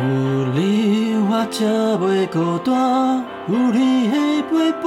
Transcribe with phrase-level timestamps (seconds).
[0.00, 0.04] 有
[0.54, 1.64] 你我才
[1.98, 4.84] 袂孤单，有你的陪伴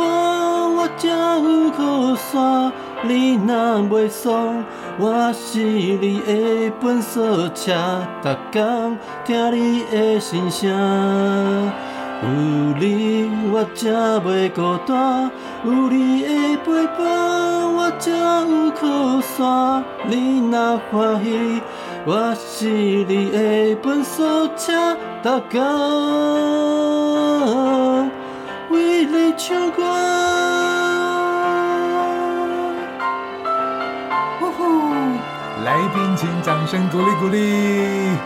[0.74, 1.10] 我才
[1.44, 2.72] 有靠山。
[3.04, 4.64] 你若袂爽，
[4.98, 7.74] 我是你的本锁车，
[8.24, 10.70] 逐天听你的心声。
[12.24, 12.30] 有
[12.80, 13.90] 你我才
[14.26, 15.30] 袂孤单，
[15.66, 18.12] 有你的陪伴我才
[18.48, 19.84] 有靠山。
[20.08, 21.62] 你若欢喜，
[22.04, 25.60] 我是你的本锁车，逐工
[28.72, 29.84] 为你唱歌。
[34.40, 34.64] 呼呼，
[35.64, 38.18] 来宾请掌声鼓励鼓励。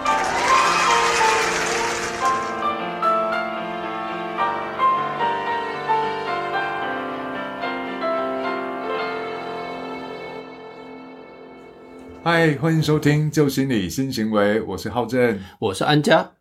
[12.27, 16.31] 嗨，欢迎收听《旧心理新行为》，我是浩正，我是安家，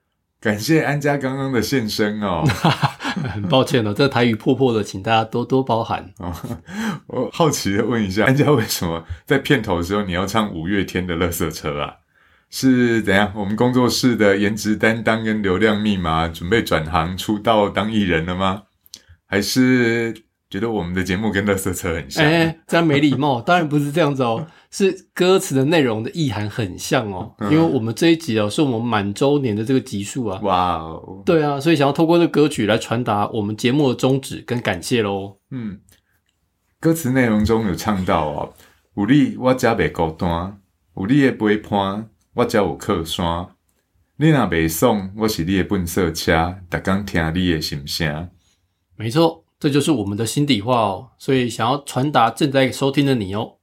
[0.41, 2.43] 感谢安家刚刚的现身哦。
[3.29, 6.11] 很抱歉哦，这台语破破的，请大家多多包涵。
[6.21, 6.33] 哦，
[7.09, 11.97] 我好奇的问一下，安家为什么在片头的时候你要唱五月天的《垃圾车》啊？
[12.49, 13.31] 是怎样？
[13.37, 18.63] 我们工作室的颜值担当跟流量密码准备转行出道当艺人了吗？
[19.27, 20.15] 还是
[20.49, 22.25] 觉得我们的节目跟《垃圾车》很像？
[22.25, 24.47] 哎、这样没礼貌， 当然不是这样子哦，
[24.77, 27.33] 是歌词的内容的意涵很像哦。
[27.43, 30.41] 因为我们这一集哦，是我们满周年的这个集数啊。
[30.43, 35.39] 哇哦，对啊，所以想要透过这个歌曲来传达我们节目的宗旨跟感谢喽。
[35.53, 35.79] 嗯，
[36.81, 38.53] 歌词内容中有唱到哦，
[38.97, 40.59] 有你我才袂孤单，
[40.97, 43.47] 有你的陪伴我才有靠山。
[44.17, 48.29] 你若袂爽，我是你的笨色车，逐工听你的心声。
[48.97, 51.11] 没错，这就是我们的心底话哦。
[51.17, 53.59] 所以想要传达正在收听的你哦。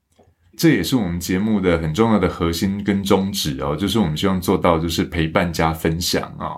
[0.58, 6.58] 这也是我们节目的很重要的核心跟宗旨哦，就是我们希望做到就是陪伴加分享啊、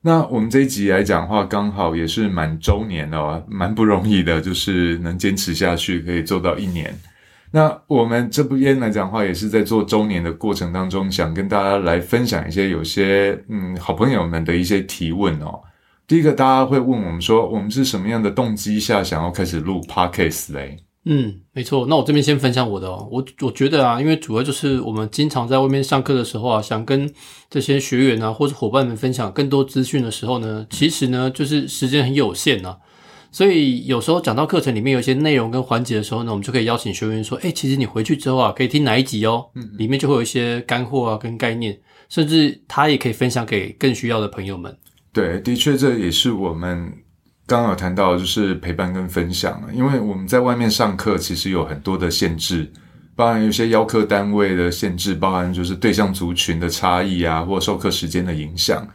[0.00, 6.94] 那我们这一集来讲的话，刚好也是满周年哦，蛮不容易的，就是能坚持下去，可以做到一年。
[7.50, 15.60] 那我们这边来讲的话，也是在做周年的过程当中，想跟大家来分享一些有些嗯好朋友们的一些提问哦。
[16.06, 20.76] 第一个，大家会问我们说，我们是什么样的动机下想要开始录 podcast 嘞？
[21.08, 21.86] 嗯，没错。
[21.88, 23.08] 那我这边先分享我的哦。
[23.12, 27.08] 我我觉得啊，因为主要就是我们经常在外面上课的时候啊，想跟
[27.48, 32.76] 这些学员啊或者伙伴们分享更多资讯的时候呢，其实呢就是时间很有限啊。
[33.30, 39.46] 所以有时候讲到课程里面有一些内容跟环节的时候呢，我们就可以邀请学员说：“哎，其实你回去之后啊，可以听哪一集哦，
[39.78, 41.78] 里面就会有一些干货啊跟概念，
[42.08, 44.76] 甚至他也可以分享给更需要的朋友们。”
[45.12, 46.92] 对，的确，这也是我们
[47.46, 49.68] 刚刚有谈到，就是陪伴跟分享啊。
[49.72, 52.68] 因为我们在外面上课，其实有很多的限制，
[53.14, 58.86] 包含有些邀课单位的限制，包含就是对象族群的差异啊，或授课时间的影响。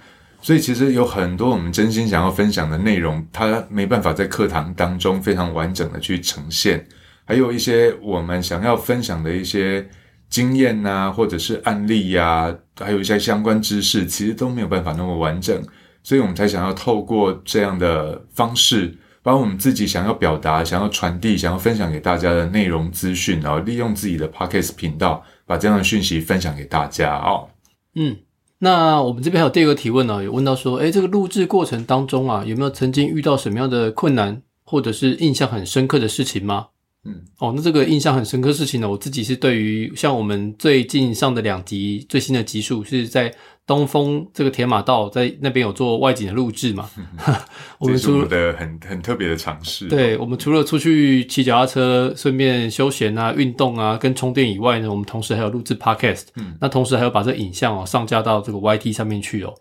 [0.42, 6.86] 所以其实有很多我们真心想要分享的内容，它没办法在课堂当中非常完整的去呈现，
[7.24, 9.88] 还有一些我们想要分享的一些
[10.30, 15.62] 经验呐、或者是案例呀、还有一些相关知识，其实都没有办法那么完整。
[16.04, 27.48] 所以我们才想要透过这样的方式，把我们自己想要表达、想要传递、想要分享给大家的内容资讯，然后利用自己的 podcast 频道，把这样的讯息分享给大家哦。
[27.96, 28.18] 嗯，
[28.60, 36.68] 那我们这边还有第二个提问呢、有问到说，诶，这个录制过程当中啊，有没有曾经遇到什么样的困难，或者是印象很深刻的事情吗？
[37.04, 43.34] 嗯，哦，那这个印象很深刻的事情呢，我自己是对于像我们最近上的两集最新的集数是在
[43.66, 46.88] 东风这个铁马道，在那边有做外景的录制嘛，
[47.80, 49.88] 我们除了这是我们的很很特别的尝试。
[49.88, 59.54] 对，我们除了出去骑脚踏车，顺便休闲啊、运动啊、跟充电以外呢，我们同时还有录制 podcast，嗯那同时还有把这影像哦上架到这个 YT 上面去哦。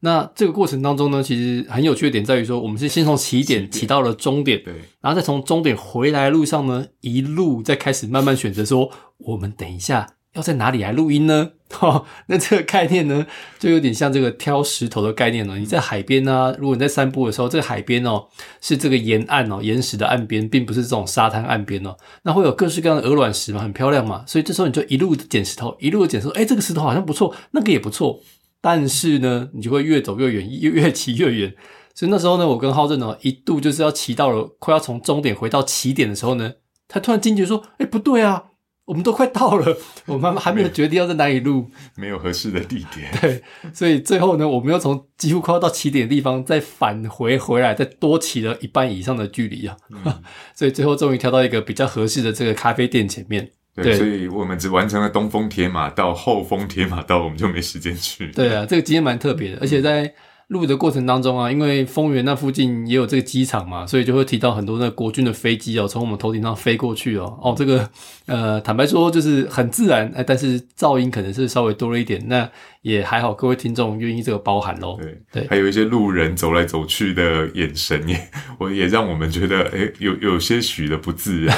[0.00, 11.50] 那这个过程当中呢，其实很有趣的点在于说，我们是先从起点起到了终点，对，然后再从终点回来的路上呢，一路再开始慢慢选择说，我们等一下要在哪里来录音呢？
[11.80, 13.26] 哦，那这个概念呢，
[13.58, 15.56] 就有点像这个挑石头的概念了。
[15.56, 18.26] 你在海边啊，如果你在散步的时候，这个海边哦
[18.60, 21.96] 是这个沿岸哦，岩石的岸边，并不是这种沙滩岸边哦。
[22.22, 24.24] 那会有各式各样的鹅卵石嘛，很漂亮嘛。
[24.26, 28.20] 所以这时候你就一路地捡石头，一路地捡石头，哎，这个石头好像不错，那个也不错。
[28.60, 31.54] 但是呢，你就会越走越远，越 越骑越远。
[31.94, 36.52] 所以那时候呢，我跟浩正呢一度就是要骑到了快要从终点回到起点的时候呢，
[36.88, 38.44] 他突然惊觉说：“哎，不对啊，
[38.86, 39.76] 我们都快到了，
[40.06, 41.70] 我们还没有决定要在哪里录。
[41.96, 43.10] 没有合适的地点。
[43.20, 43.42] 对，
[43.74, 49.76] 所以最后呢，我们又从几乎快要到起点的地方再返回回来，再多骑了一半以上的距离啊。
[50.54, 53.50] 所以最后终于挑到一个比较合适的这个咖啡店前面。
[53.74, 58.28] 对，对所以我们只完成了东风铁马道后风铁马道，我们就没时间去。
[58.32, 60.12] 对啊，这个经验蛮特别的，而且在
[60.48, 67.38] 录的过程当中啊，因为丰原那附近也有这个机场嘛，所以就会提到很多那个国军的飞机哦，从我们头顶上飞过去哦。
[67.40, 67.88] 哦，这个
[68.26, 72.50] 呃，坦白说就是很自然，哎，但是噪音可能是稍微多了一点，那
[72.82, 74.98] 也还好，各位听众愿意这个包含喽。
[75.00, 78.20] 对对还有一些路人走来走去的眼神也，
[78.58, 81.56] 我也让我们觉得，哎，有有些许的不自然。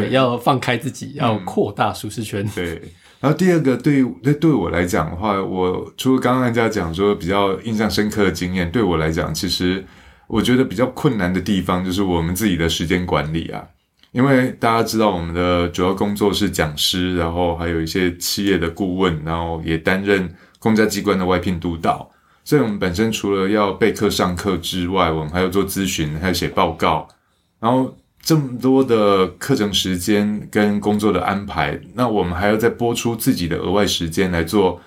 [0.00, 2.44] 对，要放开自己，要扩大舒适圈。
[2.54, 2.80] 对，
[3.20, 9.84] 然后第二个对对对我来讲的话，我除了刚刚人家讲说比较印象深刻的经验，对我来讲，其实
[10.26, 13.64] 我觉得比较困难的地方就是我们自己的时间管理啊。
[14.12, 20.28] 因为大家知道我们的主要工作是讲师，然后还有一些企业的顾问，然后也担任
[20.58, 22.10] 公家机关的外聘督导，
[22.44, 27.08] 所以我们本身除了要备课上课之外，我们还要做咨询，还要写报告，
[27.58, 34.80] 然后这么多的课程时间跟工作的安排，那我们还要再播出自己的额外时间来做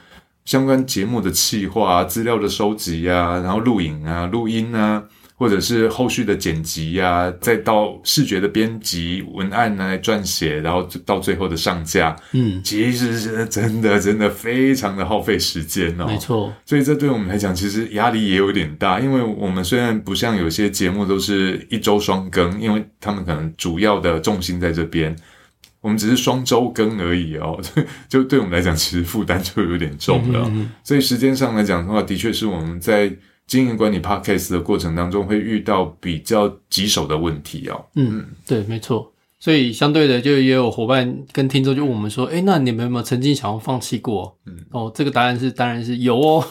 [0.46, 5.04] 相关节目的企划、资料的收集呀，然后录影啊、录音啊，
[5.38, 16.06] 或者是后续的剪辑呀、再到视觉的编辑、文案来撰写，然后到最后的上架，嗯，其实是真的真的非常的耗费时间哦。
[16.08, 25.14] 没错，所以这对我们来讲，其实压力也有点大，因为我们虽然不像有些节目都是一周双更，因为他们可能主要的重心在这边，
[25.82, 27.60] 我们只是双周更而已哦，
[28.08, 30.46] 就对我们来讲，其实负担就有点重了。
[30.48, 33.14] 嗯所以时间上来讲的话，的确是我们在
[33.48, 37.86] 经营管理 podcast 的过程当中会遇到比较棘手的问题哦。
[37.96, 39.12] 嗯，对，没错。
[39.38, 46.44] 所以相对的，就也有伙伴跟听众就问我们说：“诶，那你们有没有曾经想要放弃过？”嗯，哦，这个答案是当然是有哦，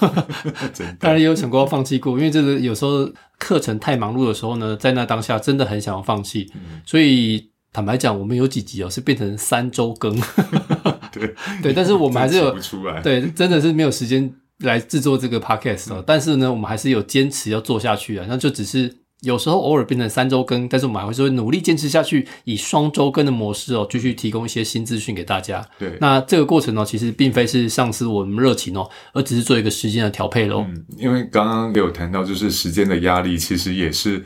[1.00, 6.48] 当然也有想过要放弃过，因为这个有时候课程太忙碌的时候呢，在那当下真的很想要放弃。
[6.84, 10.14] 所以坦白讲，我们有几集哦是变成三周更，
[11.10, 13.00] 对 对，但是我们还是有出来。
[13.02, 14.32] 对，真的是没有时间
[14.66, 16.02] 来制作这个 podcast 哦。
[16.06, 18.26] 但是呢，我们还是有坚持要做下去啊。
[18.28, 25.66] 那就只是有时候偶尔变成三周更，但是我们还会说努力坚持下去，以双周更的模式哦，继续提供一些新资讯给大家。
[25.78, 30.66] 对那这个过程呢，其实并非是丧失我们热情哦，而只是做一个时间的调配喽。
[30.68, 34.22] 嗯，因为刚刚也有谈到，就是时间的压力，其实也是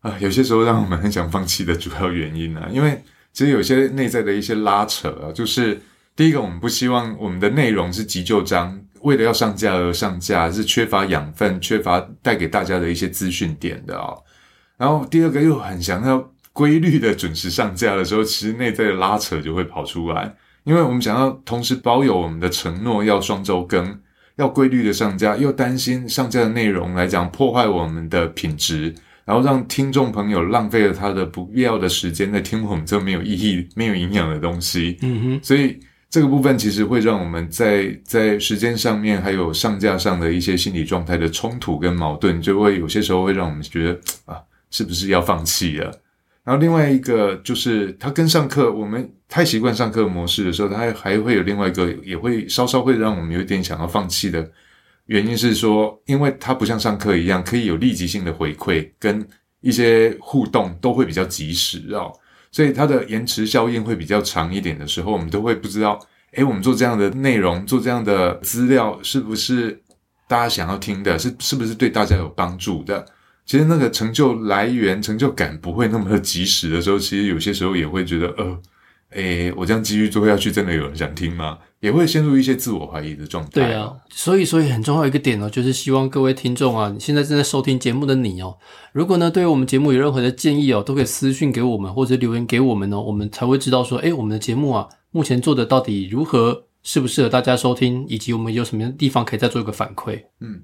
[0.00, 2.68] 啊、有些时候让我们很想放弃的主要原因啊。
[2.72, 3.02] 因为
[3.32, 5.80] 其实有些内在的一些拉扯啊，就是
[6.16, 14.16] 第一个，我们不希望我们的内容是急救章，为了要上架而上架，是缺乏养分、缺乏带给大家的一些资讯点的哦。
[14.76, 23.98] 然后第二个又很想要规律的准时上架的时候，其实内在的拉扯就会跑出来，因为我们想要同时保有我们的承诺，要双周更，
[24.36, 28.94] 要规律的上架，又担心上架的内容来讲破坏我们的品质，
[29.24, 34.98] 然后让听众朋友浪费了他的不必要的时间在听我们这没有意义、没有营养的东西。
[35.02, 35.78] 嗯哼，所以
[36.10, 44.42] 这个部分其实会让我们在在时间上面还有上架上的一些心理状态的冲突跟矛盾，就会有些时候会让我们觉得啊，
[44.72, 45.86] 是不是要放弃了？
[46.42, 54.50] 然后另外一个就是，他跟上课，我们太习惯上课模式的时候，他还会有另外一个，也会稍稍会让我们有点想要放弃的
[55.06, 59.24] 原因是说，因为它不像上课一样可以有立即性的回馈跟
[59.60, 62.10] 一些互动，都会比较及时哦。
[62.52, 65.98] 所以它的延迟效应会比较长一点的时候，我们都会不知道，
[66.32, 69.80] 诶，我们做这样的内容，做这样的资料，是不是
[70.28, 71.18] 大家想要听的？
[71.18, 73.06] 是是不是对大家有帮助的？
[73.46, 78.60] 其实那个成就来源、成就感不会那么的及时的时候，其实有些时候也会觉得，呃，
[79.10, 81.58] 诶，我这样继续做下去，真的有人想听吗？
[81.80, 83.50] 也会陷入一些自我怀疑的状态。
[83.52, 88.56] 对啊，所以所以很重要一个点哦，就是希望各位听众啊，你现在正在收听节目的你哦，
[88.92, 100.22] 如果呢对于我们节目有任何的建议哦，都可以私信给我们或者留言给我们哦，我们才会知道说，哎，我们的节目啊，目前做的到底如何，适不适合大家收听，以及我们有什么样的地方可以再做一个反馈。
[100.40, 100.60] 嗯。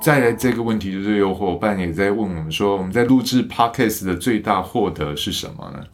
[0.00, 5.84] 再来这个问题，就是有伙伴也在问我们说，我们在录制 podcast 的最大获得是什么呢？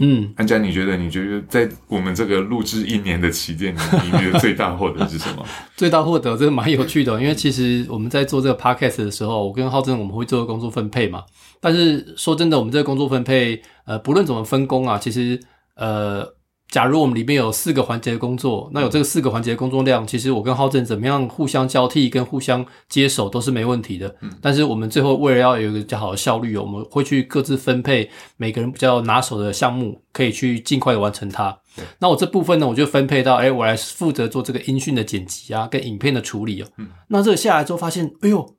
[0.00, 0.96] 嗯，安佳，你觉得？
[0.96, 5.44] 你觉得在我们这个录制一年的期间，你你觉得最大获得是什么？
[5.76, 11.24] 最大获得这个蛮有趣的哦，因为其实我们在做这个 podcast 的时候，我跟浩正我们会做工作分配嘛。
[11.60, 15.40] 但是说真的，我们这个工作分配，呃，不论怎么分工啊，其实
[15.74, 16.24] 呃，
[16.70, 24.14] 假如我们里面有四个环节的工作，那有这个四个环节的工作量，其实我跟浩正怎么样互相交替跟互相接手都是没问题的。
[24.42, 31.56] 但是我们最后为了要有一个比较好的效率哦，我们会去各自分配每个人比较拿手的项目，可以去尽快的完成它。
[31.98, 36.66] 那我这部分呢，我就分配到，哎，我来负责做这个音讯的剪辑啊，跟影片的处理哦。
[37.06, 38.54] 那这个下来之后发现，哎呦，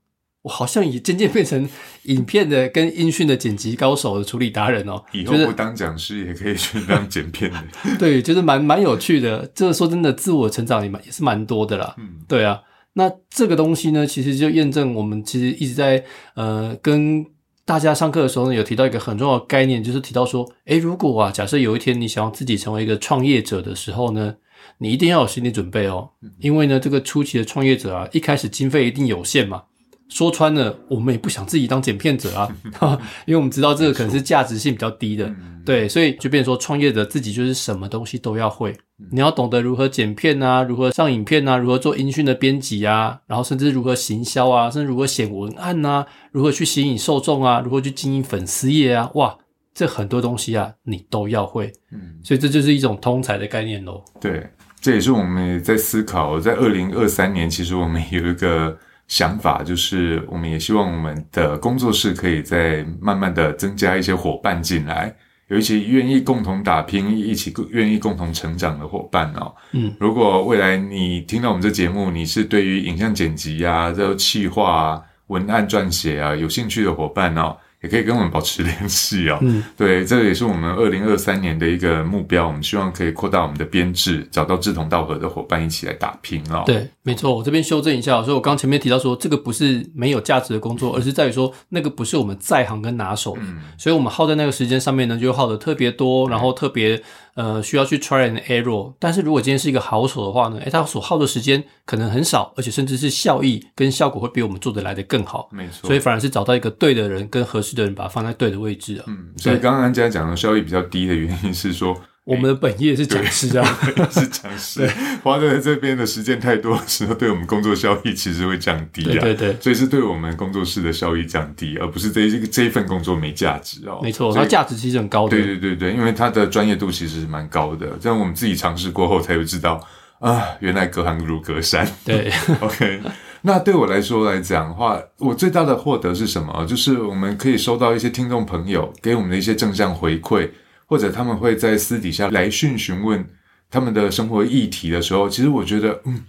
[0.49, 1.69] 我好像也渐渐变成
[2.05, 4.99] 影片的跟音讯的剪辑高手的处理达人哦。
[5.11, 7.59] 以后不当讲师也可以去当剪片的。
[7.99, 9.49] 对，就是蛮蛮有趣的。
[9.53, 11.93] 这个说真的，自我成长也蛮也是蛮多的啦。
[11.99, 12.59] 嗯，对啊。
[12.93, 16.03] 那这个东西呢，其实就验证我们其实一直在
[16.33, 17.23] 呃跟
[17.63, 24.35] 大家上课的时候呢，有提到一个很重要的概念，就是提到说，诶，如果啊，假设有一天你想要自己成为一个创业者的时候呢，
[24.79, 29.61] 你一定要有心理准备哦，因为呢，这个初期的创业者啊，一开始经费一定有限嘛。
[30.09, 32.49] 说穿了，我们也不想自己当剪片者啊，
[33.25, 35.31] 因为我们知道这个可能是价值性比较低的，
[35.63, 38.75] 对，所以就变说创业者自己就是什么东西都要会，
[39.11, 49.37] 你要懂得如何剪片啊，如何上影片啊，如何做音讯的编辑啊，然后甚至如何行销啊，甚至如何写文案啊，如何去吸引受众啊，如何去经营粉丝页啊，哇，
[49.75, 54.03] 这很多东西啊，你都要会，嗯，所以这就是一种通才的概念喽。
[54.19, 54.49] 对，
[54.81, 58.75] 这也是我们在思考，在二零二三年，其实我们有一个。
[59.09, 65.13] 想法就是，我们也希望我们的工作室可以再慢慢的增加一些伙伴进来，
[65.47, 69.53] 有一些愿意共同打拼、一起愿意共同成长的伙伴哦。
[69.71, 77.57] 嗯，如果未来你听到我们这节目，你是对于影像剪辑啊、这企划、文案撰写啊有兴趣的伙伴哦。
[77.81, 79.37] 也可以跟我们保持联系哦。
[79.41, 82.47] 嗯，对，这个也是我们二零二三年的一个目标。
[82.47, 86.63] 我们希望可以扩大我们的编制，找到志同道合的伙伴一起来打拼哦。
[86.65, 87.35] 对，没错。
[87.35, 93.37] 我这边修正一下，所以我刚前面提到说，这个不是没有价值的工作，而是在于说那个不是我们在行跟拿手。
[93.39, 97.01] 嗯，所以我们耗在那个时间上面呢，就耗的特别多，然后特别。
[97.35, 105.47] 呃，需要去 try and error，但是如果今天是一个好手的话呢，诶，他所耗的时间可能很少，而且甚至是效益跟效果会比我们做的来的更好。
[105.49, 109.05] 没错，所以反而是找到一个对的人跟合适的人，把它放在对的位置啊。
[109.07, 111.99] 嗯，所以刚刚安佳讲的效益比较低的原因是说。
[112.25, 113.65] 我们的本业是讲师啊，
[114.11, 114.87] 是讲师，
[115.23, 119.19] 花在这边的时间太多的时候，对我们工作效益其实会降低啊。
[119.19, 123.99] 对对，所以是对我们工作室的效益降低，而不是这这个这一份工作没价值哦。
[124.03, 125.35] 没错，它价值其实很高的。
[125.35, 129.83] 对对对对，因为它的专业度其实是蛮高的，这样我们自己尝试过后才会知道
[130.19, 131.87] 啊，原来隔行如隔山。
[132.05, 133.01] 对， OK，
[133.41, 136.65] 那对我来说来讲的话，我最大的获得是什么？
[136.65, 140.49] 就是我们可以收到一些听众朋友给我们的一些正向回馈。
[140.91, 143.23] 或者他们会在私底下来讯询问
[143.69, 146.23] 他们的生活议题的时候，其实我觉得，嗯，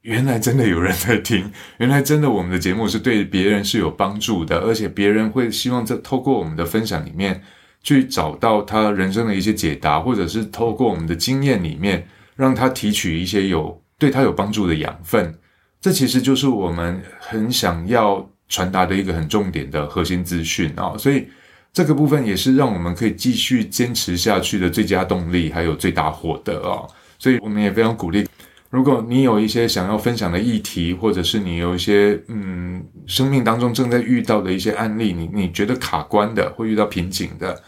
[0.00, 7.42] 原来真的有人在听， 原来真的我们的节目是对别人是有帮助的，而且别人会希望在透过我们的分享里面
[7.82, 15.34] 去找到他人生的一些解答，或者是透过我们的经验里面让他提取一些有对他有帮助的养分。
[15.80, 21.26] 这其实就是我们很想要传达的一个很重点的核心资讯啊，所以。
[21.74, 26.86] 这个部分也是让我们可以继续坚持下去的最佳动力，还有最大获得哦。
[27.18, 28.28] 所以我们也非常鼓励，
[28.68, 37.58] 如果你有一些想要分享的议题，或者是你有一些嗯生命当中正在遇到的一些案例，你你觉得卡关的，会遇到瓶颈的，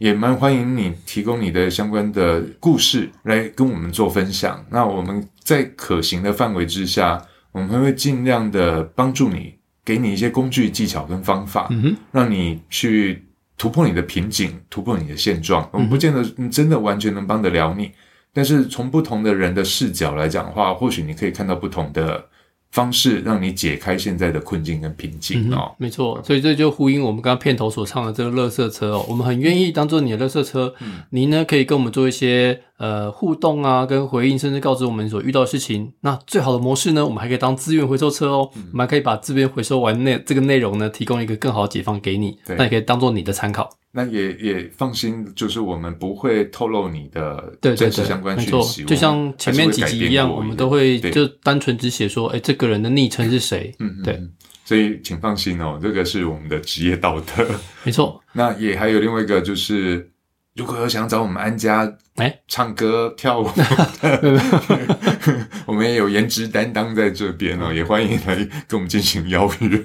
[0.00, 4.64] 也蛮欢迎你提供你的相关的故事来跟我们做分享。
[4.70, 9.54] 那我们在可行的范围之下，我们会尽量的帮助你，
[9.84, 13.24] 给你一些工具、技巧跟方法，嗯哼，让你去。
[13.58, 17.92] 突破你的瓶颈，突破你的现状，我们不见得真的完全能帮得了你，
[18.32, 22.24] 但是从不同的人的视角来讲的话，或许你可以看到不同的。
[22.70, 30.72] 方式让你解开现在的困境跟瓶颈哦，没错，所以这就呼应我们刚刚片头所唱的这个乐色车哦，我们很愿意当做你的乐色车，
[31.10, 35.92] 您呢可以跟我们做一些呃互动啊，跟回应，甚至告知我们所遇到的事情。
[36.02, 43.68] 那最好的模式呢，我们还可以当资源回收车哦，我们还可以把资源回收完内这个内容呢，提供一个更好的解放给你，那也可以当做你的参考。
[43.92, 53.74] 那也也放心，就是我们不会透露你的真实相关讯息，就像前面几集一样，我们都会就单纯只写说，哎，这个人的昵称是谁？
[53.78, 54.20] 嗯，对，
[54.64, 57.46] 所以请放心哦，这个是我们的职业道德，
[57.84, 58.20] 没错。
[58.32, 60.09] 那也还有另外一个就是。
[60.56, 63.48] 如果有想找我们安家哎唱歌跳舞，
[65.64, 68.34] 我们也有颜值担当在这边哦，也欢迎来
[68.66, 69.84] 跟我们进行邀约。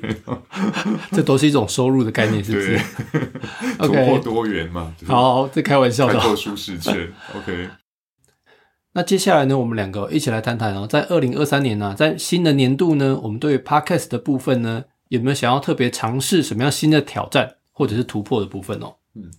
[1.12, 2.80] 这都是一种收入的概念，是不是？
[3.78, 4.92] 突破多元嘛。
[5.06, 6.14] 好，这开玩笑的。
[6.16, 7.10] 突破舒适圈。
[7.36, 7.70] OK。
[8.94, 18.96] 那接下来呢，我们两个一起来谈谈哦，在二零二三年呢，在新的年度呢，我们对于 Podcast 的部分呢，有没有想要特别尝试什么样新的挑战或者是突破的部分哦？
[19.14, 19.30] 嗯。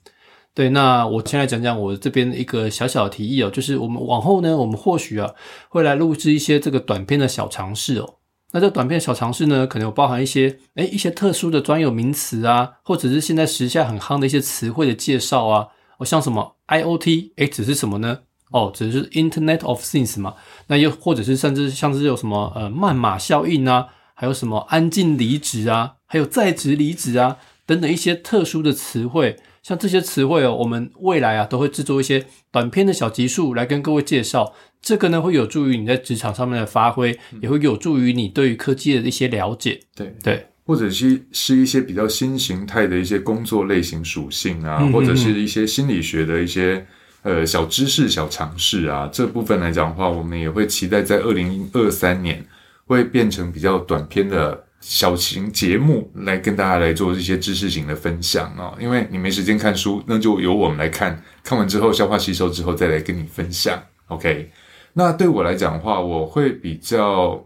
[0.56, 5.30] 对，那我先来讲讲我这边一个小小的提议哦，就是我们往后呢，我们或许啊
[5.68, 8.14] 会来录制一些这个短片的小尝试哦。
[8.52, 15.68] 那这短片小尝试呢，可能有包含一些诶一些特殊的专有名词啊，或者是现在时下很夯的一些词汇的介绍啊。
[15.98, 18.20] 哦，像什么 IOT，诶，只是什么呢？
[18.50, 20.36] 哦，只是 Internet of Things 嘛。
[20.68, 25.96] 那又或者是甚至像是有什么呃曼马效应啊，还有什么安静离职啊。
[26.06, 27.36] 还有在职离职啊
[27.66, 29.36] 等等一些特殊的词汇。
[29.66, 34.54] 像这些词汇哦，我们未来啊都会制作一些短篇的小集数来跟各位介绍。
[34.80, 39.80] 这个呢会有助于你在职场上面的发挥，也会有助于你对于科技的一些了解。
[39.96, 46.86] 对对，或者是是一些比较新形态的一些工作类型属性啊，或者是一些心理学的一些
[47.22, 52.46] 呃小知识、小尝试啊，这部分来讲的话，我们也会期待在二零二三年
[52.84, 54.65] 会变成比较短篇的。
[54.88, 63.82] 小型节目来跟大家来做一些知识型的分享啊，因为你没时间看书，那就由我们来看看完之后消化吸收之后再来跟你分享。
[64.06, 64.48] OK，
[64.92, 67.44] 那对我来讲的话，我会比较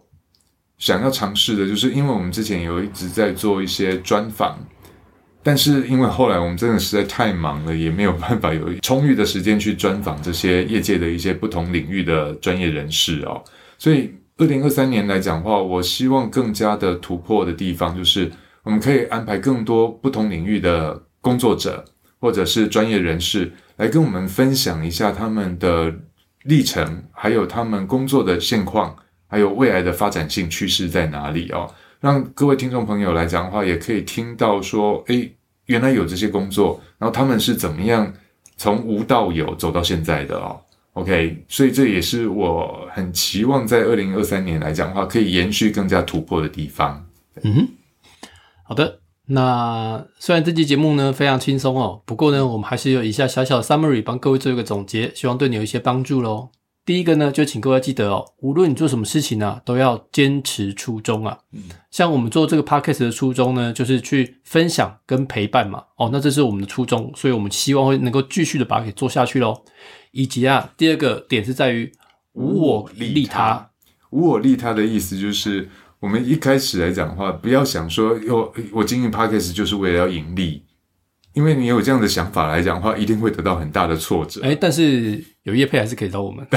[0.77, 4.59] 想要尝试的，就是因为我们之前有一直在做一些专访，
[5.43, 13.43] 但是因为后来我们真的实在太忙了，也没有办法有充裕的时间去专访这些业界的一些不同领域的专业人士哦，
[13.79, 14.13] 所以。
[14.41, 18.33] 二零二三年来讲话，我希望更加的突破的地方，就是
[18.63, 21.85] 我们可以安排更多不同领域的工作者
[22.19, 25.95] 或者是专业人士来跟我们分享一下他们的
[26.45, 31.71] 历程，还有他们工作的现况，还有未来的发展性趋势在哪里哦。
[32.01, 38.11] 让各位听众朋友来讲的话，也可以听到说，诶，原来有这些工作，然后他们是怎么样
[38.57, 40.59] 从无到有走到现在的哦。
[41.01, 47.07] OK，所以这也是我很期望在二零二三年来讲的话，可以延续更加突破的地方。
[47.43, 47.69] 嗯，
[48.63, 49.01] 好的。
[49.33, 56.49] 那虽然这期节目呢非常轻松哦，不过呢，我们还是有以下小小的 summary 帮各位做一个总结，希望对你有一些帮助喽。
[56.91, 61.39] 第一个呢，就请各位记得哦，无论你做什么事情呢，都要坚持初衷啊。
[61.53, 65.85] 嗯，像我们做这个 podcast 的初衷呢，就是去分享跟陪伴嘛。
[65.99, 69.63] 哦，那这是我们的初衷，所以我们希望会能够继续的把它给做下去喽。
[70.11, 71.93] 以及啊，第二个点是在于
[72.33, 73.71] 无我利他。
[74.11, 75.69] 无我利他的意思就是，
[76.01, 80.65] 我们一开始来讲的话，不要想说，哟，我经营 podcast 就是为了要盈利。
[81.33, 84.41] 因为你有这样的想法来讲的话，一定会得到很大的挫折。
[84.43, 86.47] 哎，但是有业配还是可以找我们。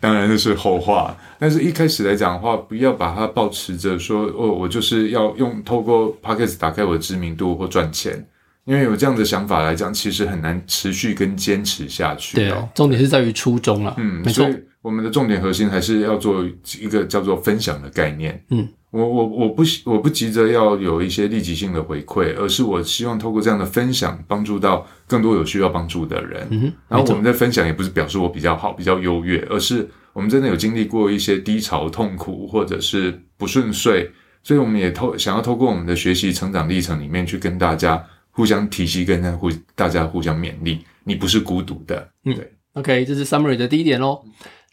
[0.00, 8.26] 当然那是后话，但是一开始来讲的话，不要把它保持着说，哦，我就是要用透过 p o c k e t 打开我的知名度或赚钱。
[8.64, 12.36] 因为有这样的想法来讲，其实很难持续跟坚持下去。
[12.36, 13.94] 对，重点是在于初衷了。
[13.96, 14.44] 嗯，没错。
[14.86, 16.44] 我们的重点核心还是要做
[16.78, 18.44] 一个叫做分享的概念。
[18.50, 18.68] 嗯。
[18.92, 26.46] 我我我不我不急着要有一些立即性的回馈，而是我希望透过这样的分享，帮助到更多有需要帮助的人。
[26.50, 34.08] 嗯哼，然后我们的分享也不是表示我比较好、比较优越，而是我们真的有经历过一些低潮、痛苦或者是不顺遂，
[34.42, 42.08] 所以我们也透想要透过我们的学习成长历程里面去跟大家互相提携，跟互大家互相勉励，你不是孤独的。
[42.24, 42.52] 嗯，对。
[42.74, 44.22] OK，这是 summary 的第一点喽。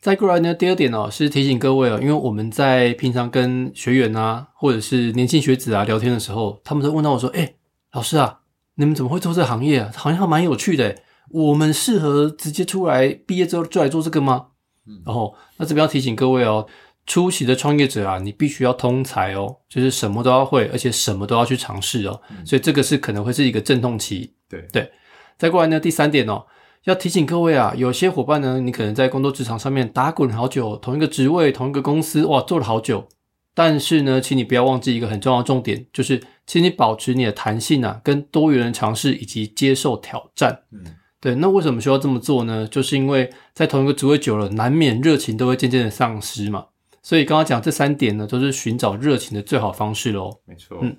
[0.03, 7.53] 再过来呢，第二点哦，是提醒各位哦，因为我们在平常跟学员啊，或者是年轻学子啊聊天的时候，他们都问到我说：“哎，
[7.93, 8.41] 老师啊，
[8.75, 9.89] 你们怎么会做这个行业啊？
[9.95, 10.93] 好像蛮有趣的，
[11.29, 14.47] 我们适合直接出来毕业之后就来做这个吗？”
[14.85, 16.67] 嗯，然后那这边要提醒各位哦，
[17.05, 24.33] 初期的创业者啊，你必须要通才哦，就是什么都要会，而且什么都要去尝试哦，所以这个是可能会是一个阵痛期。
[24.49, 24.91] 对对，
[25.37, 26.45] 再过来呢，第三点哦。
[26.85, 33.07] 要提醒各位啊，有些伙伴呢，你可能在工作职场上面打滚好久，同一个职位、同一个公司，哇，做了好久。
[33.55, 40.63] 但是呢，请你不要忘记一个很重要的重点，就是请你保持你的弹性啊，跟多元的尝试以及接受挑战。
[40.71, 40.83] 嗯，
[41.21, 41.35] 对。
[41.35, 42.67] 那为什么需要这么做呢？
[42.67, 46.65] 就是因为在同一个职位久了，难免热情都会渐渐的丧失嘛。
[47.01, 50.39] 所以刚刚讲这三点呢，都是寻找热情的最好方式喽。
[50.45, 50.79] 没错。
[50.81, 50.97] 嗯。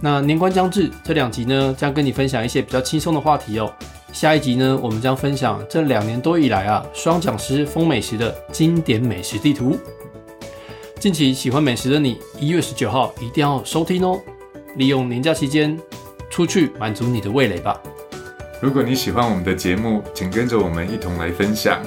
[0.00, 3.70] 那年关将至，这两集呢将跟你分享一些比较轻松的话题哦。
[4.12, 9.78] 下一集呢，我们将分享这两年多以来啊，双讲师风美食的经典美食地图。
[10.98, 14.20] 近期喜欢美食的你，一月十九号一定要收听哦。
[14.76, 15.78] 利用年假期间
[16.28, 17.80] 出去满足你的味蕾吧。
[18.60, 21.80] 如果你喜欢我们的节目，请跟着我们一同来分享，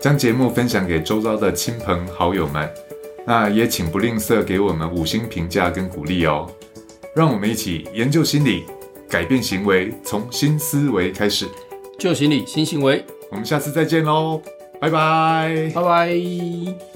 [0.00, 2.70] 将节目分享给周遭的亲朋好友们。
[3.26, 6.48] 那也请不吝啬给我们五星评价跟鼓励哦。
[7.14, 8.64] 让我们一起研究心理，
[9.08, 11.48] 改变行为，从新思维开始。
[12.02, 13.04] 旧行李，新行为。
[13.30, 14.42] 我们下次再见喽，
[14.80, 16.91] 拜拜，拜拜。